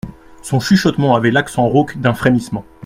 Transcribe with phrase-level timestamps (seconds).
[0.41, 2.65] Son chuchotement avait l'accent rauque d'un frémissement.